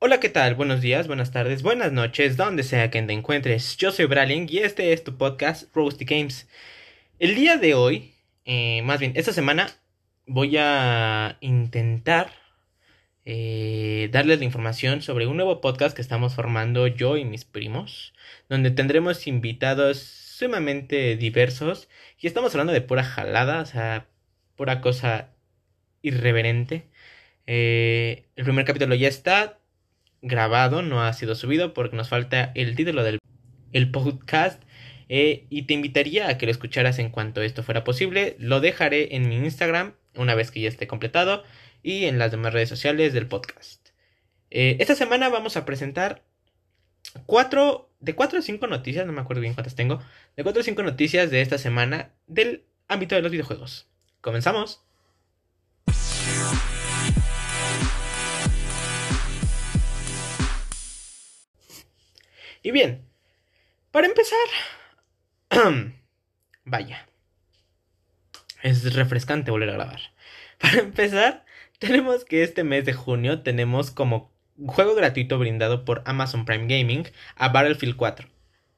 Hola, 0.00 0.20
¿qué 0.20 0.28
tal? 0.28 0.54
Buenos 0.54 0.80
días, 0.80 1.08
buenas 1.08 1.32
tardes, 1.32 1.62
buenas 1.62 1.90
noches, 1.90 2.36
donde 2.36 2.62
sea 2.62 2.88
que 2.88 3.02
te 3.02 3.12
encuentres. 3.12 3.76
Yo 3.78 3.90
soy 3.90 4.06
Bralin 4.06 4.46
y 4.48 4.58
este 4.58 4.92
es 4.92 5.02
tu 5.02 5.18
podcast 5.18 5.74
Roasty 5.74 6.04
Games. 6.04 6.48
El 7.18 7.34
día 7.34 7.56
de 7.56 7.74
hoy, 7.74 8.14
eh, 8.44 8.80
más 8.82 9.00
bien 9.00 9.12
esta 9.16 9.32
semana, 9.32 9.72
voy 10.24 10.56
a 10.56 11.36
intentar 11.40 12.30
eh, 13.24 14.08
darles 14.12 14.38
la 14.38 14.44
información 14.44 15.02
sobre 15.02 15.26
un 15.26 15.36
nuevo 15.36 15.60
podcast 15.60 15.96
que 15.96 16.02
estamos 16.02 16.34
formando 16.36 16.86
yo 16.86 17.16
y 17.16 17.24
mis 17.24 17.44
primos, 17.44 18.14
donde 18.48 18.70
tendremos 18.70 19.26
invitados 19.26 19.98
sumamente 19.98 21.16
diversos 21.16 21.88
y 22.20 22.28
estamos 22.28 22.54
hablando 22.54 22.72
de 22.72 22.82
pura 22.82 23.02
jalada, 23.02 23.62
o 23.62 23.66
sea, 23.66 24.06
pura 24.56 24.80
cosa 24.80 25.34
irreverente. 26.02 26.88
Eh, 27.46 28.26
el 28.36 28.44
primer 28.44 28.64
capítulo 28.64 28.94
ya 28.94 29.08
está 29.08 29.57
grabado, 30.22 30.82
no 30.82 31.02
ha 31.02 31.12
sido 31.12 31.34
subido 31.34 31.74
porque 31.74 31.96
nos 31.96 32.08
falta 32.08 32.52
el 32.54 32.76
título 32.76 33.02
del 33.04 33.18
el 33.72 33.90
podcast. 33.90 34.62
Eh, 35.10 35.46
y 35.48 35.62
te 35.62 35.72
invitaría 35.72 36.28
a 36.28 36.36
que 36.36 36.44
lo 36.44 36.52
escucharas 36.52 36.98
en 36.98 37.10
cuanto 37.10 37.40
esto 37.40 37.62
fuera 37.62 37.84
posible. 37.84 38.36
Lo 38.38 38.60
dejaré 38.60 39.16
en 39.16 39.28
mi 39.28 39.36
Instagram 39.36 39.94
una 40.14 40.34
vez 40.34 40.50
que 40.50 40.60
ya 40.60 40.68
esté 40.68 40.86
completado 40.86 41.44
y 41.82 42.04
en 42.04 42.18
las 42.18 42.30
demás 42.30 42.52
redes 42.52 42.68
sociales 42.68 43.12
del 43.12 43.26
podcast. 43.26 43.88
Eh, 44.50 44.76
esta 44.80 44.94
semana 44.94 45.28
vamos 45.28 45.56
a 45.56 45.64
presentar 45.64 46.24
cuatro, 47.26 47.90
de 48.00 48.14
cuatro 48.14 48.38
o 48.38 48.42
cinco 48.42 48.66
noticias, 48.66 49.06
no 49.06 49.12
me 49.12 49.20
acuerdo 49.20 49.40
bien 49.40 49.54
cuántas 49.54 49.74
tengo, 49.74 50.00
de 50.36 50.42
cuatro 50.42 50.60
o 50.60 50.64
cinco 50.64 50.82
noticias 50.82 51.30
de 51.30 51.40
esta 51.40 51.58
semana 51.58 52.12
del 52.26 52.64
ámbito 52.88 53.14
de 53.14 53.22
los 53.22 53.30
videojuegos. 53.30 53.88
Comenzamos. 54.20 54.84
Y 62.62 62.70
bien, 62.70 63.04
para 63.90 64.06
empezar, 64.06 64.38
vaya, 66.64 67.08
es 68.62 68.94
refrescante 68.94 69.50
volver 69.50 69.70
a 69.70 69.74
grabar. 69.74 70.00
Para 70.58 70.80
empezar, 70.80 71.44
tenemos 71.78 72.24
que 72.24 72.42
este 72.42 72.64
mes 72.64 72.84
de 72.84 72.92
junio 72.92 73.42
tenemos 73.42 73.92
como 73.92 74.32
juego 74.66 74.94
gratuito 74.94 75.38
brindado 75.38 75.84
por 75.84 76.02
Amazon 76.04 76.44
Prime 76.44 76.66
Gaming 76.66 77.06
a 77.36 77.48
Battlefield 77.48 77.96
4. 77.96 78.28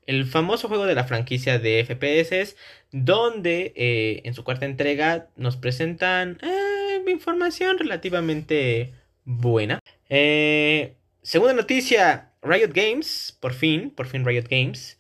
El 0.07 0.27
famoso 0.27 0.69
juego 0.69 0.87
de 0.87 0.95
la 0.95 1.05
franquicia 1.05 1.59
de 1.59 1.85
FPS, 1.85 2.57
donde 2.91 3.73
eh, 3.77 4.23
en 4.25 4.35
su 4.35 4.45
cuarta 4.45 4.67
entrega 4.67 5.29
nos 5.37 5.57
presentan 5.57 6.39
eh, 6.43 6.81
información 7.11 7.79
relativamente 7.79 8.95
buena. 9.25 9.81
Eh, 10.09 10.97
segunda 11.23 11.55
noticia, 11.55 12.30
Riot 12.43 12.73
Games, 12.73 13.37
por 13.41 13.53
fin, 13.53 13.91
por 13.91 14.07
fin 14.07 14.25
Riot 14.25 14.49
Games, 14.49 14.99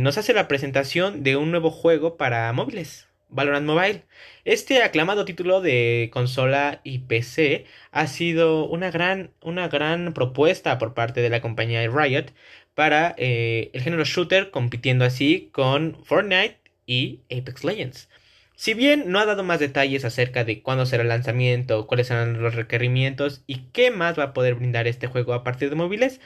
nos 0.00 0.18
hace 0.18 0.32
la 0.32 0.48
presentación 0.48 1.22
de 1.22 1.36
un 1.36 1.50
nuevo 1.50 1.70
juego 1.70 2.16
para 2.16 2.52
móviles. 2.52 3.10
Valorant 3.30 3.66
Mobile. 3.66 4.02
Este 4.44 4.82
aclamado 4.82 5.24
título 5.24 5.60
de 5.60 6.10
consola 6.12 6.80
y 6.84 7.00
PC 7.00 7.64
ha 7.92 8.06
sido 8.06 8.66
una 8.66 8.90
gran, 8.90 9.32
una 9.40 9.68
gran 9.68 10.12
propuesta 10.12 10.78
por 10.78 10.94
parte 10.94 11.20
de 11.20 11.30
la 11.30 11.40
compañía 11.40 11.86
Riot 11.88 12.32
para 12.74 13.14
eh, 13.18 13.70
el 13.72 13.82
género 13.82 14.04
shooter, 14.04 14.50
compitiendo 14.50 15.04
así 15.04 15.48
con 15.52 15.96
Fortnite 16.04 16.58
y 16.86 17.20
Apex 17.30 17.64
Legends. 17.64 18.08
Si 18.56 18.74
bien 18.74 19.04
no 19.06 19.20
ha 19.20 19.26
dado 19.26 19.42
más 19.42 19.58
detalles 19.58 20.04
acerca 20.04 20.44
de 20.44 20.60
cuándo 20.60 20.84
será 20.84 21.02
el 21.02 21.08
lanzamiento, 21.08 21.86
cuáles 21.86 22.08
serán 22.08 22.42
los 22.42 22.54
requerimientos 22.54 23.42
y 23.46 23.62
qué 23.72 23.90
más 23.90 24.18
va 24.18 24.24
a 24.24 24.32
poder 24.34 24.54
brindar 24.56 24.86
este 24.86 25.06
juego 25.06 25.32
a 25.32 25.44
partir 25.44 25.70
de 25.70 25.76
móviles, 25.76 26.20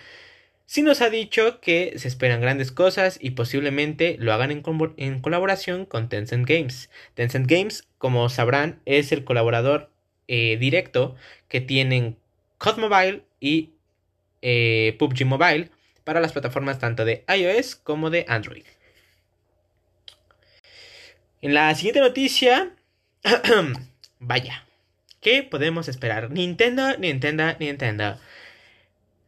Sí 0.67 0.83
nos 0.83 1.03
ha 1.03 1.11
dicho 1.11 1.61
que 1.61 1.99
se 1.99 2.09
esperan 2.09 2.41
grandes 2.41 2.73
cosas 2.73 3.19
y 3.21 3.31
posiblemente 3.31 4.17
lo 4.19 4.33
hagan 4.33 4.51
en, 4.51 5.21
colaboración 5.21 5.85
con 5.85 6.09
Tencent 6.09 6.49
Games. 6.49 6.91
Tencent 7.15 7.47
Games, 7.47 7.87
como 7.99 8.29
sabrán, 8.31 8.81
es 8.87 9.13
el 9.13 9.25
colaborador 9.25 9.91
eh, 10.27 10.57
directo 10.57 11.17
que 11.49 11.61
tienen 11.61 12.17
COD 12.59 12.79
Mobile 12.79 13.23
y 13.41 13.75
eh, 14.41 14.97
PUBG 14.99 15.27
Mobile 15.27 15.71
para 16.03 16.21
las 16.21 16.33
plataformas 16.33 16.79
tanto 16.79 17.05
de 17.05 17.25
iOS 17.29 17.77
como 17.77 18.09
de 18.11 18.25
Android. 18.29 18.65
En 21.43 21.53
la 21.53 21.75
siguiente 21.75 22.01
noticia, 22.01 22.75
vaya, 24.19 24.67
¿qué 25.21 25.43
podemos 25.43 25.89
esperar? 25.89 26.31
Nintendo, 26.31 26.97
Nintendo, 26.97 27.55
Nintendo. 27.59 28.19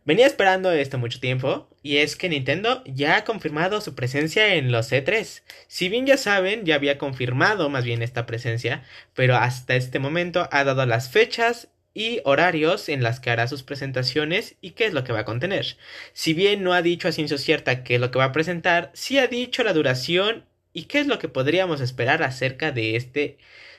Venía 0.07 0.29
esperando 0.29 0.71
esto 0.71 0.99
mucho 0.99 1.19
tiempo, 1.19 1.69
y 1.83 1.97
es 1.97 2.15
que 2.15 2.29
Nintendo 2.29 2.85
ya 2.87 3.17
ha 3.17 3.25
confirmado 3.25 3.81
su 3.81 3.97
presencia 3.97 4.55
en 4.55 4.71
los 4.71 4.93
E3. 4.93 5.43
Si 5.67 5.89
bien 5.89 6.07
ya 6.07 6.17
saben, 6.17 6.65
ya 6.65 6.77
había 6.77 6.97
confirmado 6.97 7.69
más 7.71 7.85
bien 7.85 8.03
esta 8.03 8.25
presencia, 8.25 8.85
pero 9.15 9.35
hasta 9.35 9.75
este 9.75 9.99
momento 9.99 10.49
ha 10.53 10.63
dado 10.63 10.87
las 10.87 11.11
fechas 11.11 11.71
y 11.93 12.21
horarios 12.23 12.89
en 12.89 13.03
las 13.03 13.19
que 13.19 13.31
hará 13.31 13.49
sus 13.49 13.65
presentaciones 13.65 14.55
y 14.61 14.71
qué 14.71 14.87
es 14.87 14.93
lo 14.93 15.03
que 15.03 15.13
va 15.13 15.21
a 15.21 15.25
contener. 15.25 15.77
Si 16.13 16.35
bien 16.35 16.63
no 16.63 16.73
ha 16.73 16.83
dicho 16.83 17.09
a 17.09 17.13
ciencia 17.13 17.37
cierta 17.37 17.83
qué 17.83 17.97
es 17.97 18.01
lo 18.01 18.13
que 18.13 18.19
va 18.21 18.27
a 18.27 18.33
presentar, 18.33 18.93
sí 18.95 19.19
ha 19.19 19.27
dicho 19.27 19.65
la 19.65 19.73
duración 19.73 20.45
y 20.73 20.85
qué 20.85 21.01
es 21.01 21.09
lo 21.09 21.19
que 21.19 21.29
podríamos 21.29 21.81
esperar 21.81 22.23
acerca 22.23 22.71
de 22.71 22.95
este, 22.95 23.39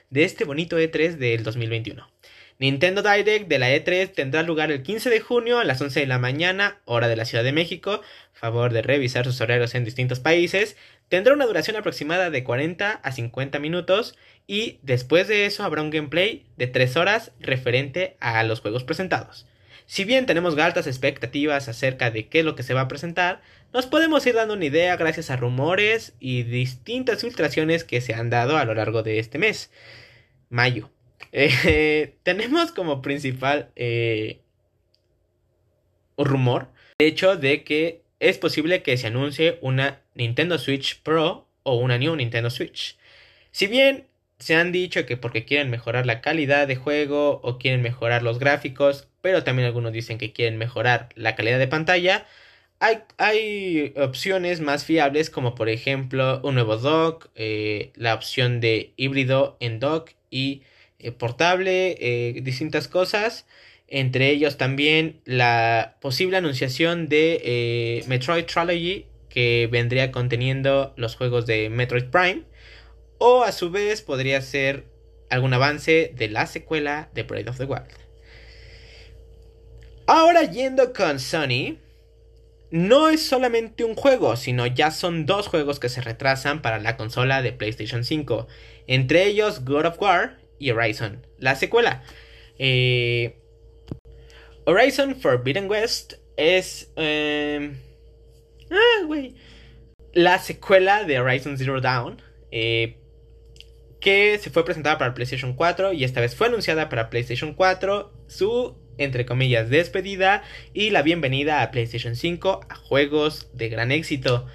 de 0.10 0.26
este 0.26 0.44
bonito 0.44 0.78
E3 0.78 1.16
del 1.16 1.44
2021. 1.44 2.17
Nintendo 2.60 3.04
Direct 3.04 3.48
de 3.48 3.60
la 3.60 3.70
E3 3.70 4.12
tendrá 4.14 4.42
lugar 4.42 4.72
el 4.72 4.82
15 4.82 5.12
de 5.12 5.20
junio 5.20 5.60
a 5.60 5.64
las 5.64 5.80
11 5.80 6.00
de 6.00 6.08
la 6.08 6.18
mañana, 6.18 6.80
hora 6.86 7.08
de 7.08 7.16
la 7.16 7.26
Ciudad 7.26 7.44
de 7.44 7.52
México. 7.52 8.02
Favor 8.34 8.74
de 8.74 8.82
revisar 8.82 9.26
sus 9.26 9.40
horarios 9.42 9.76
en 9.76 9.86
distintos 9.86 10.20
países. 10.20 10.76
Tendrá 11.08 11.36
una 11.36 11.46
duración 11.46 11.76
aproximada 11.76 12.32
de 12.32 12.44
40 12.44 12.94
a 12.94 13.12
50 13.12 13.60
minutos 13.60 14.18
y 14.48 14.80
después 14.82 15.28
de 15.28 15.46
eso 15.46 15.64
habrá 15.64 15.84
un 15.84 15.92
gameplay 15.92 16.48
de 16.58 16.66
3 16.66 16.98
horas 16.98 17.32
referente 17.40 18.18
a 18.20 18.42
los 18.44 18.62
juegos 18.62 18.84
presentados. 18.84 19.46
Si 19.86 20.04
bien 20.04 20.26
tenemos 20.26 20.58
altas 20.58 20.88
expectativas 20.88 21.70
acerca 21.70 22.10
de 22.10 22.28
qué 22.28 22.40
es 22.40 22.46
lo 22.46 22.56
que 22.56 22.64
se 22.64 22.74
va 22.74 22.82
a 22.82 22.88
presentar, 22.88 23.40
nos 23.72 23.86
podemos 23.86 24.26
ir 24.26 24.34
dando 24.34 24.56
una 24.56 24.66
idea 24.66 24.98
gracias 24.98 25.30
a 25.30 25.36
rumores 25.36 26.16
y 26.20 26.42
distintas 26.42 27.22
filtraciones 27.22 27.84
que 27.84 28.02
se 28.02 28.16
han 28.16 28.32
dado 28.32 28.58
a 28.58 28.66
lo 28.66 28.74
largo 28.74 29.04
de 29.04 29.20
este 29.20 29.38
mes, 29.38 29.72
mayo. 30.50 30.90
Eh, 31.32 32.16
tenemos 32.24 32.72
como 32.72 33.02
principal 33.02 33.72
eh, 33.76 34.40
rumor 36.18 36.70
el 37.00 37.08
hecho 37.08 37.36
de 37.36 37.64
que 37.64 38.02
es 38.20 38.38
posible 38.38 38.82
que 38.82 38.98
se 38.98 39.08
anuncie 39.08 39.60
una 39.62 40.02
Nintendo 40.16 40.58
Switch 40.58 41.02
Pro 41.02 41.48
o 41.64 41.76
una 41.76 41.98
New 41.98 42.16
Nintendo 42.16 42.50
Switch. 42.50 42.98
Si 43.52 43.68
bien 43.68 44.08
se 44.40 44.56
han 44.56 44.72
dicho 44.72 45.06
que 45.06 45.18
porque 45.18 45.46
quieren 45.46 45.70
mejorar 45.70 46.06
la 46.06 46.22
calidad 46.22 46.68
de 46.68 46.76
juego 46.76 47.40
o 47.44 47.58
quieren 47.58 47.82
mejorar 47.82 48.24
los 48.24 48.40
gráficos, 48.40 49.08
pero 49.22 49.44
también 49.44 49.68
algunos 49.68 49.94
dicen 49.94 50.18
que 50.18 50.34
quieren 50.34 50.58
mejorar 50.58 51.10
la 51.16 51.36
calidad 51.36 51.60
de 51.60 51.68
pantalla, 51.68 52.26
hay, 52.80 53.00
hay 53.18 53.94
opciones 53.98 54.62
más 54.62 54.86
fiables 54.86 55.30
como 55.30 55.56
por 55.56 55.70
ejemplo 55.70 56.42
un 56.44 56.56
nuevo 56.56 56.78
dock, 56.78 57.30
eh, 57.36 57.92
la 57.96 58.14
opción 58.14 58.60
de 58.60 58.94
híbrido 58.98 59.58
en 59.60 59.80
dock 59.80 60.12
y 60.30 60.62
eh, 61.00 61.12
portable, 61.12 61.98
eh, 62.00 62.42
distintas 62.42 62.88
cosas. 62.88 63.46
Entre 63.88 64.30
ellos 64.30 64.58
también 64.58 65.22
la 65.26 65.98
posible 66.02 66.38
anunciación 66.38 67.08
de 67.08 67.42
eh, 67.44 68.04
Metroid 68.08 68.46
Trilogy 68.46 69.06
que 69.30 69.70
vendría 69.72 70.12
conteniendo 70.12 70.94
los 70.98 71.16
juegos 71.16 71.46
de 71.46 71.70
Metroid 71.70 72.06
Prime. 72.06 72.44
O 73.20 73.44
a 73.44 73.52
su 73.52 73.72
vez 73.72 74.02
podría 74.02 74.42
ser 74.42 74.86
algún 75.30 75.54
avance 75.54 76.12
de 76.16 76.30
la 76.30 76.48
secuela 76.48 77.10
de 77.14 77.24
Breath 77.24 77.50
of 77.50 77.58
the 77.58 77.66
Wild. 77.66 77.88
Ahora 80.06 80.44
yendo 80.44 80.94
con 80.94 81.20
Sony, 81.20 81.78
no 82.72 83.10
es 83.10 83.26
solamente 83.26 83.84
un 83.84 83.96
juego, 83.96 84.36
sino 84.36 84.66
ya 84.68 84.92
son 84.92 85.26
dos 85.26 85.48
juegos 85.48 85.80
que 85.80 85.90
se 85.90 86.02
retrasan 86.02 86.62
para 86.62 86.80
la 86.80 86.98
consola 86.98 87.42
de 87.42 87.54
PlayStation 87.54 88.04
5. 88.04 88.48
Entre 88.88 89.26
ellos 89.26 89.64
God 89.66 89.86
of 89.86 90.02
War 90.02 90.38
y 90.60 90.72
Horizon, 90.72 91.26
la 91.38 91.56
secuela. 91.56 92.04
Eh, 92.60 93.38
Horizon 94.66 95.16
Forbidden 95.16 95.70
West 95.70 96.16
es... 96.36 96.92
Em, 96.96 97.78
ah, 98.72 99.06
güey. 99.06 99.36
La 100.14 100.40
secuela 100.40 101.04
de 101.04 101.20
Horizon 101.20 101.58
Zero 101.58 101.80
Dawn. 101.80 102.22
Eh, 102.52 102.98
que 104.00 104.38
se 104.40 104.50
fue 104.50 104.64
presentada 104.64 104.98
para 104.98 105.14
PlayStation 105.14 105.54
4 105.54 105.94
y 105.94 106.04
esta 106.04 106.22
vez 106.22 106.36
fue 106.36 106.48
anunciada 106.48 106.90
para 106.90 107.10
PlayStation 107.10 107.54
4. 107.54 108.14
Su, 108.28 108.78
entre 108.98 109.26
comillas, 109.26 109.70
despedida 109.70 110.44
y 110.74 110.92
la 110.92 111.02
bienvenida 111.02 111.62
a 111.62 111.72
PlayStation 111.72 112.16
5 112.16 112.62
a 112.70 112.76
juegos 112.76 113.50
de 113.54 113.70
gran 113.70 113.92
éxito. 113.92 114.46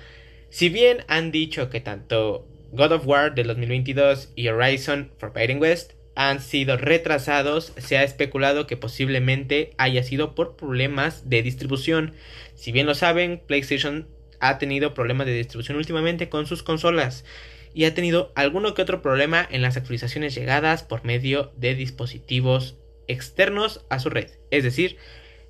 Si 0.50 0.69
bien 0.69 1.05
han 1.08 1.32
dicho 1.32 1.70
que 1.70 1.81
tanto 1.81 2.46
God 2.72 2.92
of 2.92 3.06
War 3.06 3.34
del 3.34 3.48
2022 3.48 4.32
y 4.34 4.48
Horizon 4.48 5.12
Forbidden 5.19 5.60
West 5.60 5.92
han 6.14 6.40
sido 6.40 6.78
retrasados, 6.78 7.74
se 7.76 7.98
ha 7.98 8.02
especulado 8.02 8.66
que 8.66 8.78
posiblemente 8.78 9.72
haya 9.76 10.02
sido 10.02 10.34
por 10.34 10.56
problemas 10.56 11.28
de 11.28 11.42
distribución. 11.42 12.14
Si 12.54 12.72
bien 12.72 12.86
lo 12.86 12.94
saben, 12.94 13.42
PlayStation 13.46 14.08
ha 14.40 14.56
tenido 14.56 14.94
problemas 14.94 15.26
de 15.26 15.34
distribución 15.34 15.76
últimamente 15.76 16.30
con 16.30 16.46
sus 16.46 16.62
consolas 16.62 17.26
y 17.74 17.84
ha 17.84 17.94
tenido 17.94 18.32
alguno 18.34 18.72
que 18.72 18.82
otro 18.82 19.02
problema 19.02 19.46
en 19.50 19.60
las 19.60 19.76
actualizaciones 19.76 20.34
llegadas 20.34 20.82
por 20.82 21.04
medio 21.04 21.52
de 21.56 21.74
dispositivos 21.74 22.78
externos 23.06 23.84
a 23.90 23.98
su 23.98 24.08
red. 24.08 24.30
Es 24.50 24.64
decir, 24.64 24.96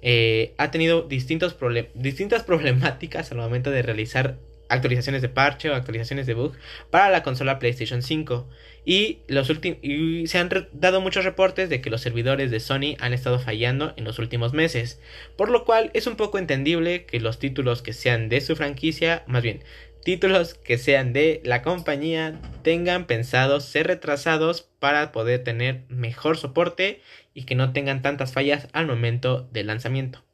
eh, 0.03 0.55
ha 0.59 0.73
tenido 0.73 1.03
distintas 1.03 1.55
problemáticas 2.47 3.31
al 3.31 3.39
momento 3.39 3.71
de 3.71 3.83
realizar 3.83 4.39
actualizaciones 4.73 5.23
de 5.23 5.29
parche 5.29 5.71
o 5.71 5.75
actualizaciones 5.75 6.27
de 6.27 6.35
bug 6.35 6.55
para 6.91 7.11
la 7.11 7.23
consola 7.23 7.59
PlayStation 7.59 8.03
5. 8.03 8.49
Y, 8.85 9.19
los 9.29 9.51
y 9.83 10.27
se 10.27 10.39
han 10.39 10.51
dado 10.73 11.01
muchos 11.01 11.25
reportes 11.25 11.69
de 11.69 11.81
que 11.81 11.91
los 11.91 12.01
servidores 12.01 12.51
de 12.51 12.59
Sony 12.59 12.97
han 12.99 13.13
estado 13.13 13.39
fallando 13.39 13.93
en 13.97 14.05
los 14.05 14.19
últimos 14.19 14.53
meses. 14.53 15.01
Por 15.37 15.51
lo 15.51 15.65
cual 15.65 15.91
es 15.95 16.07
un 16.07 16.17
poco 16.17 16.39
entendible 16.39 17.05
que 17.05 17.21
los 17.21 17.39
títulos 17.39 17.83
que 17.83 17.93
sean 17.93 18.29
de 18.29 18.41
su 18.41 18.57
franquicia, 18.57 19.23
más 19.27 19.43
bien, 19.43 19.63
títulos 20.05 20.55
que 20.55 20.79
sean 20.79 21.13
de 21.13 21.41
la 21.45 21.63
compañía 21.63 22.41
tengan 22.63 23.07
pensado 23.07 23.61
ser 23.61 23.87
retrasados 23.87 24.63
para 24.79 25.13
poder 25.13 25.45
tener 25.45 25.85
mejor 25.89 26.37
soporte 26.37 27.01
y 27.35 27.45
que 27.45 27.55
no 27.55 27.73
tengan 27.73 28.03
tantas 28.03 28.33
fallas 28.33 28.69
al 28.73 28.87
momento 28.87 29.49
del 29.53 29.69
lanzamiento. 29.69 30.25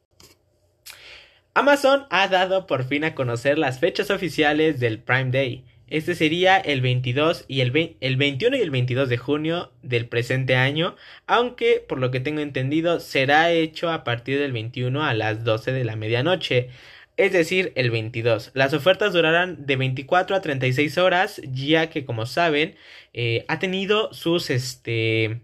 Amazon 1.59 2.05
ha 2.09 2.29
dado 2.29 2.67
por 2.67 2.85
fin 2.85 3.03
a 3.03 3.13
conocer 3.13 3.59
las 3.59 3.81
fechas 3.81 4.11
oficiales 4.11 4.79
del 4.79 4.97
Prime 4.97 5.29
Day. 5.29 5.65
Este 5.89 6.15
sería 6.15 6.55
el 6.55 6.79
22 6.79 7.43
y 7.49 7.59
el, 7.59 7.97
el 7.99 8.15
21 8.15 8.55
y 8.55 8.61
el 8.61 8.71
22 8.71 9.09
de 9.09 9.17
junio 9.17 9.69
del 9.83 10.07
presente 10.07 10.55
año, 10.55 10.95
aunque 11.27 11.83
por 11.85 11.99
lo 11.99 12.11
que 12.11 12.21
tengo 12.21 12.39
entendido 12.39 13.01
será 13.01 13.51
hecho 13.51 13.91
a 13.91 14.05
partir 14.05 14.39
del 14.39 14.53
21 14.53 15.03
a 15.03 15.13
las 15.13 15.43
12 15.43 15.73
de 15.73 15.83
la 15.83 15.97
medianoche 15.97 16.69
es 17.17 17.33
decir, 17.33 17.73
el 17.75 17.91
22. 17.91 18.51
Las 18.53 18.73
ofertas 18.73 19.11
durarán 19.11 19.65
de 19.65 19.75
24 19.75 20.37
a 20.37 20.41
36 20.41 20.97
horas, 20.97 21.41
ya 21.43 21.89
que 21.89 22.05
como 22.05 22.25
saben, 22.25 22.75
eh, 23.13 23.43
ha 23.49 23.59
tenido 23.59 24.13
sus, 24.13 24.49
este, 24.49 25.41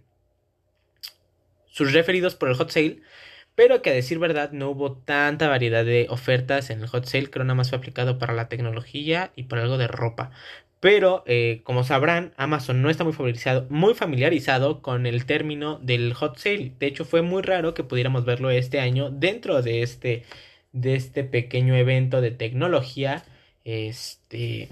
sus 1.68 1.92
referidos 1.92 2.36
por 2.36 2.48
el 2.48 2.56
hot 2.56 2.70
sale, 2.70 3.02
pero 3.56 3.82
que 3.82 3.90
a 3.90 3.94
decir 3.94 4.20
verdad 4.20 4.52
no 4.52 4.70
hubo 4.70 4.94
tanta 4.94 5.48
variedad 5.48 5.86
de 5.86 6.08
ofertas 6.10 6.70
en 6.70 6.82
el 6.82 6.88
hot 6.88 7.06
sale, 7.06 7.30
creo 7.30 7.46
nada 7.46 7.56
más 7.56 7.70
fue 7.70 7.78
aplicado 7.78 8.20
para 8.20 8.34
la 8.34 8.50
tecnología 8.50 9.32
y 9.36 9.44
para 9.44 9.64
algo 9.64 9.78
de 9.78 9.88
ropa. 9.88 10.32
Pero, 10.82 11.24
eh, 11.26 11.62
como 11.64 11.84
sabrán, 11.84 12.34
Amazon 12.38 12.82
no 12.82 12.90
está 12.90 13.04
muy 13.04 13.94
familiarizado, 13.94 14.82
con 14.82 15.06
el 15.08 15.26
término 15.26 15.80
del 15.80 16.14
hot 16.14 16.38
sale. 16.38 16.74
De 16.80 16.86
hecho, 16.88 17.06
fue 17.06 17.22
muy 17.24 17.42
raro 17.42 17.74
que 17.74 17.84
pudiéramos 17.84 18.26
verlo 18.26 18.52
este 18.52 18.80
año 18.80 19.10
dentro 19.10 19.62
de 19.62 19.82
este 19.82 20.24
de 20.76 20.96
este 20.96 21.24
pequeño 21.24 21.76
evento 21.76 22.22
de 22.22 22.32
tecnología, 22.32 23.24
este, 23.64 24.70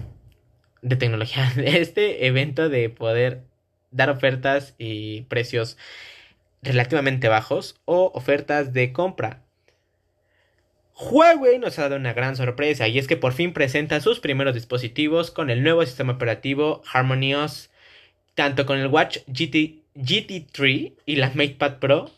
de 0.82 0.96
tecnología, 0.96 1.50
este 1.64 2.26
evento 2.26 2.68
de 2.68 2.90
poder 2.90 3.44
dar 3.90 4.10
ofertas 4.10 4.74
y 4.78 5.22
precios 5.22 5.78
relativamente 6.64 7.28
bajos 7.28 7.80
o 7.84 8.10
ofertas 8.14 8.72
de 8.72 8.92
compra. 8.92 9.42
Huawei 10.96 11.58
nos 11.58 11.78
ha 11.78 11.82
dado 11.82 11.96
una 11.96 12.12
gran 12.12 12.36
sorpresa 12.36 12.86
y 12.86 12.98
es 12.98 13.08
que 13.08 13.16
por 13.16 13.32
fin 13.32 13.52
presenta 13.52 14.00
sus 14.00 14.20
primeros 14.20 14.54
dispositivos 14.54 15.30
con 15.30 15.50
el 15.50 15.62
nuevo 15.62 15.84
sistema 15.84 16.12
operativo 16.12 16.82
HarmonyOS, 16.92 17.70
tanto 18.34 18.64
con 18.64 18.78
el 18.78 18.86
Watch 18.86 19.18
GT, 19.26 19.82
GT3 19.96 20.94
y 21.04 21.16
la 21.16 21.28
MatePad 21.28 21.78
Pro, 21.78 22.10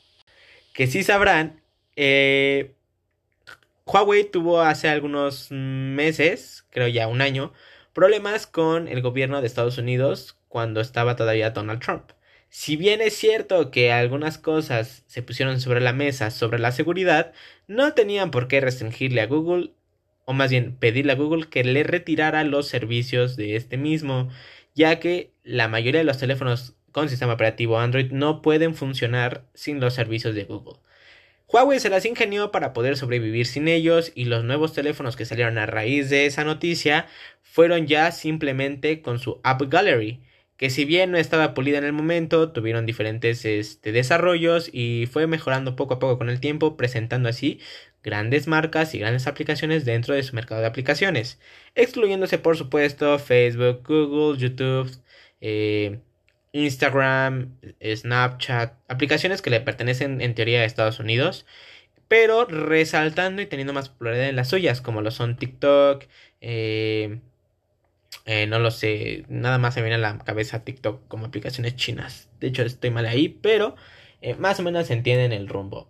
que 0.75 0.87
si 0.87 1.03
sabrán, 1.03 1.61
eh, 1.97 2.75
Huawei 3.87 4.25
tuvo 4.25 4.61
hace 4.61 4.89
algunos 4.89 5.49
meses, 5.51 6.67
creo 6.71 6.89
ya 6.89 7.09
un 7.09 7.23
año, 7.23 7.53
problemas 7.95 8.47
con 8.47 8.89
el 8.89 9.01
gobierno 9.01 9.41
de 9.41 9.47
Estados 9.47 9.79
Unidos 9.79 10.37
cuando 10.49 10.81
estaba 10.83 11.17
todavía 11.17 11.51
Donald 11.51 11.81
Trump. 11.81 12.11
Si 12.49 12.77
bien 12.77 13.01
es 13.01 13.15
cierto 13.15 13.71
que 13.71 13.93
algunas 13.93 14.39
cosas 14.39 15.05
se 15.07 15.23
pusieron 15.23 15.61
sobre 15.61 15.81
la 15.81 15.93
mesa 15.93 16.31
sobre 16.31 16.59
la 16.59 16.73
seguridad, 16.73 17.33
no 17.67 17.93
tenían 17.95 18.31
por 18.31 18.49
qué 18.49 18.61
restringirle 18.61 19.21
a 19.21 19.27
Google, 19.27 19.73
o 20.25 20.33
más 20.33 20.51
bien 20.51 20.77
pedirle 20.77 21.13
a 21.13 21.17
Google 21.17 21.49
que 21.49 21.65
le 21.65 21.83
retirara 21.83 22.45
los 22.45 22.69
servicios 22.69 23.37
de 23.37 23.57
este 23.57 23.77
mismo, 23.77 24.31
ya 24.75 24.99
que 25.01 25.33
la 25.45 25.69
mayoría 25.69 26.01
de 26.01 26.05
los 26.05 26.19
teléfonos 26.19 26.75
con 26.93 27.09
sistema 27.09 27.35
operativo 27.35 27.79
Android 27.79 28.11
no 28.11 28.41
pueden 28.43 28.75
funcionar 28.75 29.45
sin 29.55 29.81
los 29.81 29.95
servicios 29.95 30.35
de 30.35 30.45
Google. 30.45 30.81
Huawei 31.49 31.79
se 31.79 31.91
las 31.91 32.05
ingenió 32.07 32.51
para 32.51 32.73
poder 32.73 32.97
sobrevivir 32.97 33.47
sin 33.47 33.69
ellos 33.69 34.11
y 34.15 34.25
los 34.25 34.45
nuevos 34.45 34.73
teléfonos 34.73 35.15
que 35.15 35.25
salieron 35.25 35.59
a 35.59 35.67
raíz 35.67 36.11
de 36.11 36.27
esa 36.27 36.43
noticia 36.43 37.07
fueron 37.43 37.87
ya 37.87 38.11
simplemente 38.11 39.01
con 39.01 39.19
su 39.19 39.41
App 39.45 39.63
Gallery, 39.69 40.21
que 40.57 40.71
si 40.71 40.85
bien 40.85 41.11
no 41.11 41.19
estaba 41.19 41.55
pulida 41.55 41.79
en 41.79 41.85
el 41.85 41.93
momento, 41.93 42.53
tuvieron 42.53 42.87
diferentes 42.87 43.45
este, 43.45 43.93
desarrollos 43.93 44.71
y 44.73 45.07
fue 45.11 45.27
mejorando 45.27 45.77
poco 45.77 45.95
a 45.95 45.99
poco 45.99 46.19
con 46.19 46.31
el 46.31 46.41
tiempo, 46.41 46.77
presentando 46.77 47.29
así 47.29 47.61
grandes 48.03 48.47
marcas 48.47 48.95
y 48.95 48.99
grandes 49.01 49.27
aplicaciones 49.27 49.85
dentro 49.85 50.15
de 50.15 50.23
su 50.23 50.35
mercado 50.35 50.61
de 50.61 50.69
aplicaciones, 50.69 51.41
excluyéndose 51.75 52.39
por 52.39 52.57
supuesto 52.57 53.19
Facebook, 53.19 53.83
Google, 53.87 54.39
YouTube, 54.39 54.91
eh, 55.41 55.99
Instagram, 56.53 57.59
Snapchat, 57.85 58.75
aplicaciones 58.89 59.43
que 59.43 59.51
le 59.51 59.61
pertenecen 59.61 60.21
en 60.21 60.35
teoría 60.35 60.61
a 60.61 60.65
Estados 60.65 61.01
Unidos, 61.01 61.47
pero 62.09 62.45
resaltando 62.47 63.43
y 63.43 63.47
teniendo 63.47 63.73
más 63.73 63.89
popularidad 63.89 64.29
en 64.29 64.37
las 64.37 64.49
suyas, 64.49 64.81
como 64.81 65.03
lo 65.03 65.11
son 65.11 65.37
TikTok, 65.37 66.05
eh, 66.41 67.21
eh, 68.25 68.47
no 68.47 68.59
lo 68.59 68.71
sé, 68.71 69.25
nada 69.29 69.59
más 69.59 69.75
se 69.75 69.83
viene 69.83 69.97
a 69.97 69.99
la 69.99 70.19
cabeza 70.19 70.65
TikTok 70.65 71.07
como 71.09 71.27
aplicaciones 71.27 71.77
chinas. 71.77 72.29
De 72.41 72.49
hecho, 72.49 72.63
estoy 72.63 72.91
mal 72.91 73.07
ahí, 73.07 73.29
pero 73.29 73.77
eh, 74.21 74.35
más 74.35 74.59
o 74.61 74.63
menos 74.63 74.91
entienden 74.91 75.33
el 75.33 75.49
rumbo. 75.49 75.89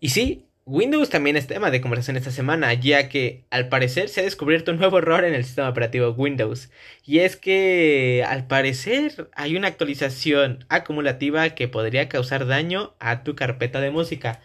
Y 0.00 0.10
sí, 0.10 0.46
Windows 0.68 1.10
también 1.10 1.36
es 1.36 1.46
tema 1.46 1.70
de 1.70 1.80
conversación 1.80 2.16
esta 2.16 2.32
semana, 2.32 2.74
ya 2.74 3.08
que 3.08 3.44
al 3.50 3.68
parecer 3.68 4.08
se 4.08 4.20
ha 4.20 4.24
descubierto 4.24 4.72
un 4.72 4.78
nuevo 4.78 4.98
error 4.98 5.24
en 5.24 5.32
el 5.32 5.44
sistema 5.44 5.68
operativo 5.68 6.10
Windows. 6.10 6.70
Y 7.04 7.20
es 7.20 7.36
que 7.36 8.24
al 8.26 8.46
parecer 8.48 9.30
hay 9.34 9.56
una 9.56 9.68
actualización 9.68 10.64
acumulativa 10.68 11.50
que 11.50 11.68
podría 11.68 12.08
causar 12.08 12.46
daño 12.46 12.94
a 12.98 13.22
tu 13.22 13.36
carpeta 13.36 13.80
de 13.80 13.92
música. 13.92 14.40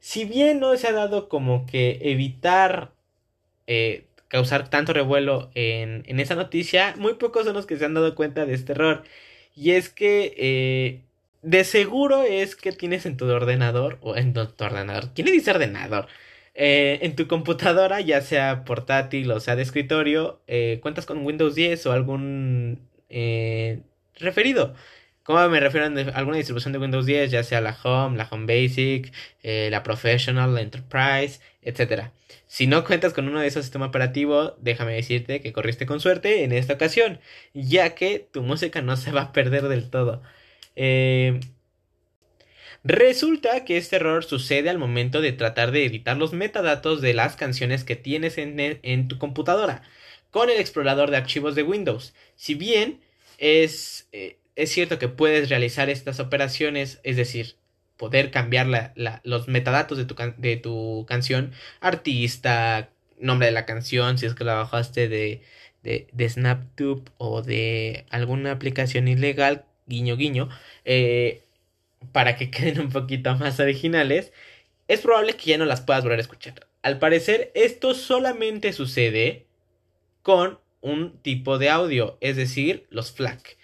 Si 0.00 0.24
bien 0.24 0.60
no 0.60 0.76
se 0.76 0.88
ha 0.88 0.92
dado 0.92 1.28
como 1.28 1.66
que 1.66 1.98
evitar 2.02 2.92
eh, 3.68 4.06
causar 4.28 4.70
tanto 4.70 4.92
revuelo 4.92 5.50
en, 5.54 6.02
en, 6.06 6.20
esa 6.20 6.34
noticia, 6.34 6.94
muy 6.98 7.14
pocos 7.14 7.44
son 7.46 7.54
los 7.54 7.66
que 7.66 7.76
se 7.76 7.84
han 7.84 7.94
dado 7.94 8.14
cuenta 8.14 8.46
de 8.46 8.54
este 8.54 8.72
error. 8.72 9.04
Y 9.54 9.72
es 9.72 9.88
que 9.90 10.34
eh, 10.38 11.02
de 11.42 11.64
seguro 11.64 12.22
es 12.22 12.56
que 12.56 12.72
tienes 12.72 13.06
en 13.06 13.16
tu 13.16 13.26
ordenador, 13.26 13.98
o 14.02 14.16
en 14.16 14.32
tu 14.34 14.40
ordenador, 14.40 15.10
¿quién 15.14 15.26
le 15.26 15.32
dice 15.32 15.50
ordenador? 15.50 16.08
Eh, 16.54 17.00
en 17.02 17.16
tu 17.16 17.28
computadora, 17.28 18.00
ya 18.00 18.20
sea 18.20 18.64
portátil 18.64 19.30
o 19.30 19.40
sea 19.40 19.56
de 19.56 19.62
escritorio, 19.62 20.40
eh, 20.46 20.78
cuentas 20.82 21.06
con 21.06 21.24
Windows 21.24 21.54
10 21.54 21.86
o 21.86 21.92
algún 21.92 22.80
referido. 24.20 24.74
¿Cómo 25.28 25.46
me 25.50 25.60
refiero 25.60 25.84
a 25.84 26.16
alguna 26.16 26.38
distribución 26.38 26.72
de 26.72 26.78
Windows 26.78 27.04
10? 27.04 27.30
Ya 27.30 27.42
sea 27.42 27.60
la 27.60 27.76
Home, 27.84 28.16
la 28.16 28.26
Home 28.30 28.46
Basic, 28.46 29.12
la 29.42 29.82
Professional, 29.82 30.54
la 30.54 30.62
Enterprise, 30.62 31.40
etc. 31.60 32.04
Si 32.46 32.66
no 32.66 32.82
cuentas 32.82 33.12
con 33.12 33.28
uno 33.28 33.38
de 33.38 33.46
esos 33.46 33.66
sistemas 33.66 33.90
operativos, 33.90 34.54
déjame 34.58 34.94
decirte 34.94 35.42
que 35.42 35.52
corriste 35.52 35.84
con 35.84 36.00
suerte 36.00 36.44
en 36.44 36.52
esta 36.52 36.72
ocasión, 36.72 37.20
ya 37.52 37.94
que 37.94 38.26
tu 38.32 38.40
música 38.40 38.80
no 38.80 38.96
se 38.96 39.12
va 39.12 39.20
a 39.20 39.32
perder 39.34 39.68
del 39.68 39.90
todo. 39.90 40.22
Eh, 40.76 41.40
resulta 42.82 43.66
que 43.66 43.76
este 43.76 43.96
error 43.96 44.24
sucede 44.24 44.70
al 44.70 44.78
momento 44.78 45.20
de 45.20 45.32
tratar 45.32 45.72
de 45.72 45.84
editar 45.84 46.16
los 46.16 46.32
metadatos 46.32 47.02
de 47.02 47.12
las 47.12 47.36
canciones 47.36 47.84
que 47.84 47.96
tienes 47.96 48.38
en, 48.38 49.08
tu 49.08 49.18
computadora 49.18 49.82
con 50.30 50.48
el 50.48 50.58
explorador 50.58 51.10
de 51.10 51.18
archivos 51.18 51.54
de 51.54 51.64
Windows. 51.64 52.14
Si 52.34 52.54
bien 52.54 53.02
es, 53.36 54.08
eh, 54.12 54.38
es 54.58 54.72
cierto 54.72 54.98
que 54.98 55.08
puedes 55.08 55.48
realizar 55.48 55.88
estas 55.88 56.18
operaciones, 56.18 56.98
es 57.04 57.16
decir, 57.16 57.54
poder 57.96 58.32
cambiar 58.32 58.66
los 59.22 59.46
metadatos 59.46 59.98
de 59.98 60.56
tu, 60.56 61.06
canción, 61.06 61.52
artista, 61.80 62.90
nombre 63.20 63.46
de 63.46 63.52
la 63.52 63.66
canción, 63.66 64.18
si 64.18 64.26
es 64.26 64.34
que 64.34 64.42
la 64.42 64.54
bajaste 64.54 65.08
de, 65.08 65.42
de, 65.84 66.08
de 66.12 66.28
SnapTube 66.28 67.08
o 67.18 67.42
de 67.42 68.04
alguna 68.10 68.50
aplicación 68.50 69.06
ilegal 69.06 69.64
guiño 69.86 70.16
guiño, 70.16 70.48
eh, 70.84 71.44
para 72.10 72.34
que 72.36 72.50
queden 72.52 72.80
un 72.80 72.90
poquito 72.90 73.36
más 73.36 73.60
originales, 73.60 74.32
es 74.88 75.00
probable 75.00 75.34
que 75.34 75.50
ya 75.50 75.58
no 75.58 75.66
las 75.66 75.82
puedas 75.82 76.02
volver 76.02 76.18
a 76.18 76.22
escuchar. 76.22 76.66
Al 76.82 76.98
parecer, 76.98 77.52
esto 77.54 77.94
solamente 77.94 78.72
sucede 78.72 79.46
con 80.22 80.58
un 80.80 81.18
tipo 81.18 81.58
de 81.58 81.70
audio, 81.70 82.18
es 82.20 82.34
decir, 82.36 82.86
los 82.90 83.12
FLAC. 83.12 83.57